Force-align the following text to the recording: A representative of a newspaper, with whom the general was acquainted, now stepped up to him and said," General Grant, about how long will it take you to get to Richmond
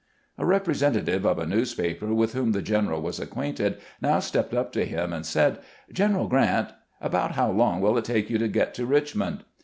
A 0.39 0.45
representative 0.47 1.27
of 1.27 1.37
a 1.37 1.45
newspaper, 1.45 2.11
with 2.11 2.33
whom 2.33 2.53
the 2.53 2.63
general 2.63 3.03
was 3.03 3.19
acquainted, 3.19 3.77
now 4.01 4.17
stepped 4.17 4.51
up 4.51 4.71
to 4.71 4.83
him 4.83 5.13
and 5.13 5.23
said," 5.23 5.59
General 6.01 6.27
Grant, 6.27 6.71
about 6.99 7.33
how 7.33 7.51
long 7.51 7.81
will 7.81 7.99
it 7.99 8.05
take 8.05 8.27
you 8.27 8.39
to 8.39 8.47
get 8.47 8.73
to 8.73 8.87
Richmond 8.87 9.43